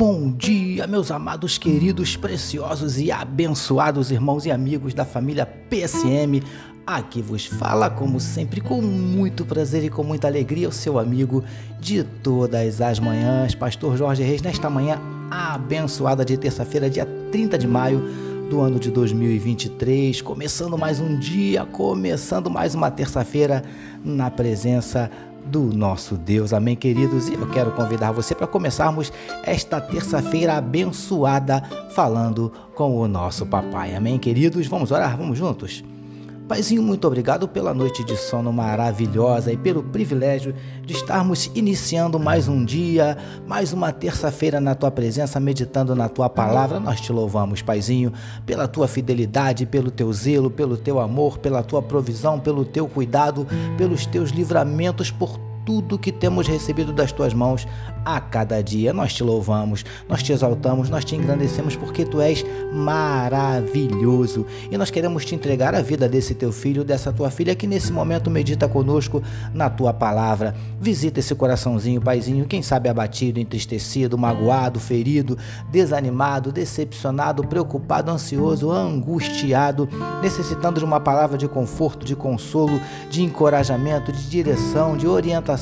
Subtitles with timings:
[0.00, 6.42] Bom dia, meus amados, queridos, preciosos e abençoados irmãos e amigos da família PSM.
[6.86, 11.44] Aqui vos fala, como sempre, com muito prazer e com muita alegria, o seu amigo
[11.78, 14.98] de todas as manhãs, Pastor Jorge Reis, nesta manhã
[15.30, 18.00] abençoada de terça-feira, dia 30 de maio
[18.48, 23.62] do ano de 2023, começando mais um dia, começando mais uma terça-feira
[24.02, 25.10] na presença
[25.46, 26.52] do nosso Deus.
[26.52, 27.28] Amém, queridos?
[27.28, 29.12] E eu quero convidar você para começarmos
[29.44, 31.62] esta terça-feira abençoada
[31.94, 33.94] falando com o nosso papai.
[33.94, 34.66] Amém, queridos?
[34.66, 35.16] Vamos orar?
[35.16, 35.84] Vamos juntos?
[36.50, 40.52] Paizinho, muito obrigado pela noite de sono maravilhosa e pelo privilégio
[40.84, 46.28] de estarmos iniciando mais um dia, mais uma terça-feira na tua presença, meditando na tua
[46.28, 46.80] palavra.
[46.80, 48.12] Nós te louvamos, Paizinho,
[48.44, 53.46] pela tua fidelidade, pelo teu zelo, pelo teu amor, pela tua provisão, pelo teu cuidado,
[53.78, 55.38] pelos teus livramentos, por
[55.70, 57.64] tudo que temos recebido das tuas mãos
[58.04, 58.92] a cada dia.
[58.92, 64.44] Nós te louvamos, nós te exaltamos, nós te engrandecemos porque tu és maravilhoso.
[64.68, 67.92] E nós queremos te entregar a vida desse teu filho, dessa tua filha que nesse
[67.92, 69.22] momento medita conosco
[69.54, 70.56] na tua palavra.
[70.80, 75.38] Visita esse coraçãozinho, paizinho, quem sabe abatido, entristecido, magoado, ferido,
[75.70, 79.88] desanimado, decepcionado, preocupado, ansioso, angustiado,
[80.20, 85.59] necessitando de uma palavra de conforto, de consolo, de encorajamento, de direção, de orientação.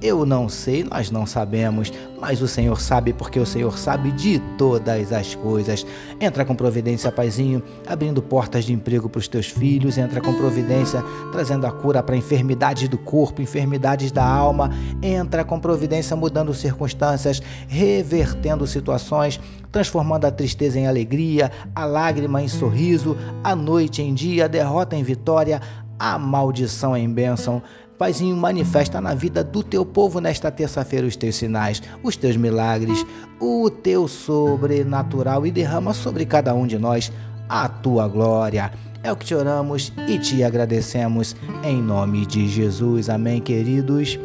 [0.00, 4.40] Eu não sei, nós não sabemos, mas o Senhor sabe porque o Senhor sabe de
[4.58, 5.86] todas as coisas.
[6.20, 11.04] Entra com providência, Paizinho, abrindo portas de emprego para os teus filhos, entra com providência,
[11.30, 17.40] trazendo a cura para enfermidades do corpo, enfermidades da alma, entra com providência, mudando circunstâncias,
[17.68, 19.40] revertendo situações,
[19.70, 24.96] transformando a tristeza em alegria, a lágrima em sorriso, a noite em dia, a derrota
[24.96, 25.60] em vitória,
[25.98, 27.62] a maldição em bênção.
[27.98, 33.04] Paizinho, manifesta na vida do teu povo nesta terça-feira os teus sinais, os teus milagres,
[33.40, 37.12] o teu sobrenatural e derrama sobre cada um de nós
[37.48, 38.72] a tua glória.
[39.02, 43.08] É o que te oramos e te agradecemos em nome de Jesus.
[43.08, 44.18] Amém, queridos.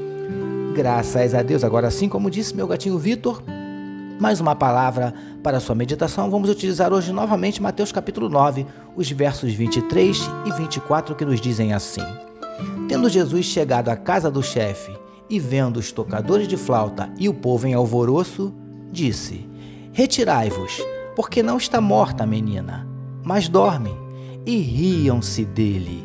[0.75, 1.63] Graças a Deus.
[1.63, 3.43] Agora, assim como disse meu gatinho Vitor,
[4.19, 6.29] mais uma palavra para sua meditação.
[6.29, 11.73] Vamos utilizar hoje novamente Mateus capítulo 9, os versos 23 e 24 que nos dizem
[11.73, 12.01] assim:
[12.87, 14.97] Tendo Jesus chegado à casa do chefe
[15.29, 18.53] e vendo os tocadores de flauta e o povo em alvoroço,
[18.89, 19.45] disse:
[19.91, 20.81] Retirai-vos,
[21.13, 22.87] porque não está morta a menina,
[23.23, 23.91] mas dorme.
[24.45, 26.01] E riam-se dele.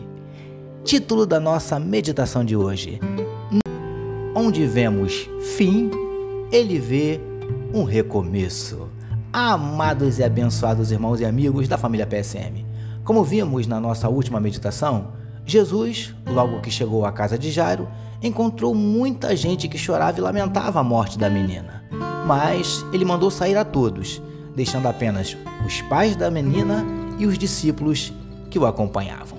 [0.83, 2.99] Título da nossa meditação de hoje:
[4.35, 5.89] Onde vemos fim,
[6.51, 7.21] ele vê
[7.73, 8.89] um recomeço.
[9.33, 12.67] Amados e abençoados irmãos e amigos da família PSM,
[13.05, 17.89] como vimos na nossa última meditação, Jesus, logo que chegou à casa de Jairo,
[18.23, 21.85] encontrou muita gente que chorava e lamentava a morte da menina.
[22.27, 24.23] Mas ele mandou sair a todos,
[24.55, 25.37] deixando apenas
[25.67, 26.85] os pais da menina
[27.19, 28.13] e os discípulos
[28.49, 29.39] que o acompanhavam.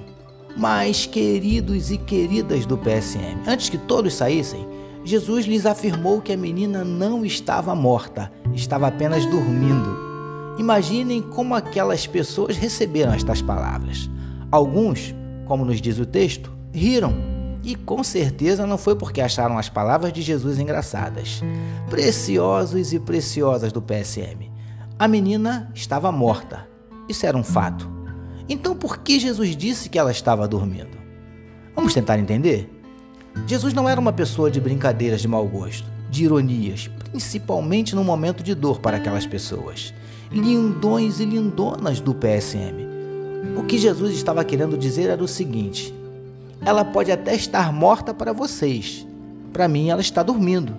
[0.56, 4.68] Mas, queridos e queridas do PSM, antes que todos saíssem,
[5.03, 9.97] Jesus lhes afirmou que a menina não estava morta, estava apenas dormindo.
[10.58, 14.09] Imaginem como aquelas pessoas receberam estas palavras.
[14.52, 15.16] Alguns
[15.46, 17.14] como nos diz o texto, riram.
[17.64, 21.42] E com certeza não foi porque acharam as palavras de Jesus engraçadas.
[21.90, 24.52] Preciosos e preciosas do PSM.
[25.00, 26.68] A menina estava morta.
[27.08, 27.90] Isso era um fato.
[28.50, 30.98] Então por que Jesus disse que ela estava dormindo?
[31.74, 32.70] Vamos tentar entender?
[33.48, 38.44] Jesus não era uma pessoa de brincadeiras de mau gosto, de ironias, principalmente no momento
[38.44, 39.94] de dor para aquelas pessoas.
[40.29, 42.92] Lindões e lindonas do PSM
[43.57, 45.93] o que Jesus estava querendo dizer era o seguinte:
[46.66, 49.05] ela pode até estar morta para vocês,
[49.51, 50.75] para mim ela está dormindo.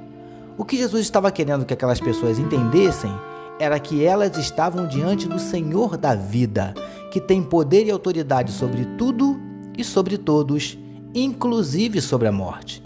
[0.57, 3.13] O que Jesus estava querendo que aquelas pessoas entendessem
[3.59, 6.75] era que elas estavam diante do Senhor da vida,
[7.11, 9.39] que tem poder e autoridade sobre tudo
[9.77, 10.79] e sobre todos,
[11.15, 12.83] inclusive sobre a morte.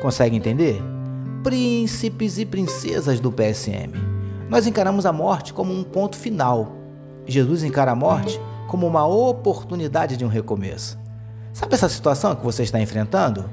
[0.00, 0.82] Consegue entender?
[1.42, 3.92] Príncipes e princesas do PSM.
[4.48, 6.76] Nós encaramos a morte como um ponto final.
[7.26, 8.38] Jesus encara a morte
[8.72, 10.98] como uma oportunidade de um recomeço.
[11.52, 13.44] Sabe essa situação que você está enfrentando?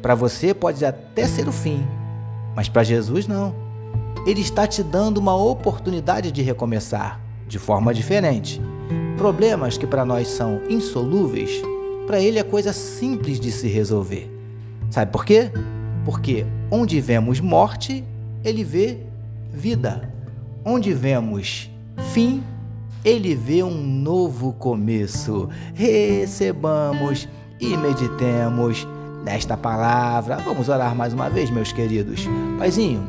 [0.00, 1.84] Para você pode até ser o fim,
[2.54, 3.52] mas para Jesus não.
[4.24, 7.18] Ele está te dando uma oportunidade de recomeçar
[7.48, 8.62] de forma diferente.
[9.18, 11.60] Problemas que para nós são insolúveis,
[12.06, 14.30] para ele é coisa simples de se resolver.
[14.88, 15.50] Sabe por quê?
[16.04, 18.04] Porque onde vemos morte,
[18.44, 19.00] ele vê
[19.52, 20.08] vida.
[20.64, 21.68] Onde vemos
[22.12, 22.40] fim,
[23.04, 25.48] ele vê um novo começo.
[25.74, 28.86] Recebamos e meditemos
[29.24, 30.36] nesta palavra.
[30.36, 32.26] Vamos orar mais uma vez, meus queridos.
[32.58, 33.02] Paizinho,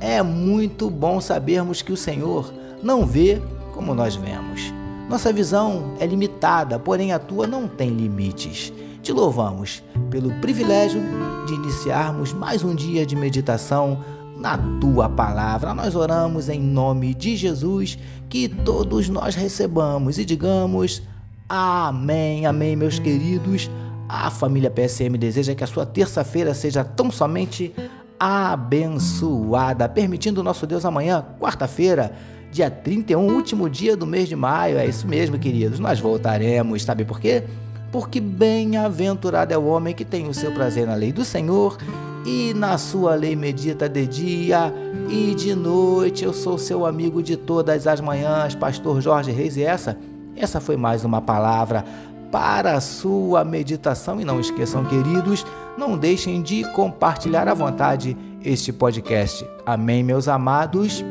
[0.00, 2.52] é muito bom sabermos que o Senhor
[2.82, 3.40] não vê
[3.72, 4.72] como nós vemos.
[5.08, 8.72] Nossa visão é limitada, porém a tua não tem limites.
[9.02, 11.00] Te louvamos pelo privilégio
[11.46, 13.98] de iniciarmos mais um dia de meditação
[14.40, 15.74] na tua palavra.
[15.74, 17.98] Nós oramos em nome de Jesus,
[18.28, 21.02] que todos nós recebamos e digamos
[21.48, 23.70] amém, amém, meus queridos.
[24.08, 27.72] A família PSM deseja que a sua terça-feira seja tão somente
[28.18, 32.12] abençoada, permitindo nosso Deus amanhã, quarta-feira,
[32.50, 34.78] dia 31, último dia do mês de maio.
[34.78, 35.78] É isso mesmo, queridos.
[35.78, 37.44] Nós voltaremos, sabe por quê?
[37.92, 41.76] Porque bem-aventurado é o homem que tem o seu prazer na lei do Senhor
[42.24, 44.72] e na sua lei medita de dia
[45.08, 46.24] e de noite.
[46.24, 49.98] Eu sou seu amigo de todas as manhãs, pastor Jorge Reis, e essa,
[50.36, 51.84] essa foi mais uma palavra
[52.30, 54.20] para a sua meditação.
[54.20, 55.44] E não esqueçam, queridos,
[55.76, 59.46] não deixem de compartilhar à vontade este podcast.
[59.66, 61.04] Amém, meus amados.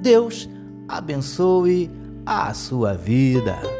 [0.00, 0.48] Deus
[0.88, 1.90] abençoe
[2.24, 3.79] a sua vida.